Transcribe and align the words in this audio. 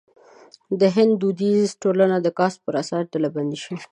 د 0.79 0.81
هند 0.95 1.13
دودیزه 1.21 1.79
ټولنه 1.81 2.17
د 2.21 2.27
کاسټ 2.37 2.59
پر 2.65 2.73
اساس 2.81 3.03
ډلبندي 3.13 3.57
شوې. 3.63 3.81